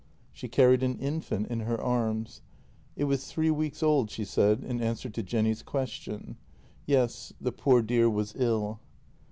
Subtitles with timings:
[0.33, 2.41] She carried an infant in her arms.
[2.95, 6.37] It was three weeks old, she said, in answer to Jenny's question.
[6.87, 8.79] Yes, the poor dear was ill.